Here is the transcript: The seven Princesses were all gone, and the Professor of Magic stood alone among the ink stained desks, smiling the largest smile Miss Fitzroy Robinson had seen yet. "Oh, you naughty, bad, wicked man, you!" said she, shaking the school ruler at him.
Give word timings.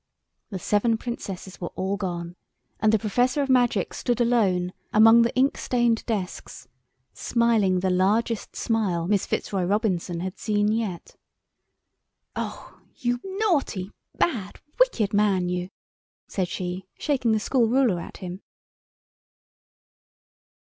The 0.49 0.57
seven 0.57 0.97
Princesses 0.97 1.61
were 1.61 1.69
all 1.75 1.95
gone, 1.95 2.35
and 2.79 2.91
the 2.91 2.97
Professor 2.97 3.43
of 3.43 3.49
Magic 3.51 3.93
stood 3.93 4.19
alone 4.19 4.73
among 4.91 5.21
the 5.21 5.35
ink 5.35 5.57
stained 5.59 6.03
desks, 6.07 6.67
smiling 7.13 7.81
the 7.81 7.91
largest 7.91 8.55
smile 8.55 9.07
Miss 9.07 9.27
Fitzroy 9.27 9.61
Robinson 9.63 10.21
had 10.21 10.39
seen 10.39 10.71
yet. 10.71 11.15
"Oh, 12.35 12.81
you 12.95 13.19
naughty, 13.23 13.91
bad, 14.17 14.59
wicked 14.79 15.13
man, 15.13 15.49
you!" 15.49 15.69
said 16.27 16.47
she, 16.47 16.87
shaking 16.97 17.31
the 17.31 17.39
school 17.39 17.67
ruler 17.67 17.99
at 17.99 18.17
him. 18.17 18.41